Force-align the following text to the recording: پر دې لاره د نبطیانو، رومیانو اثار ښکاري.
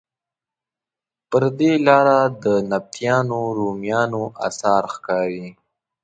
پر 1.29 1.43
دې 1.57 1.71
لاره 1.87 2.19
د 2.43 2.45
نبطیانو، 2.71 3.41
رومیانو 3.57 4.23
اثار 4.47 4.83
ښکاري. 4.93 5.47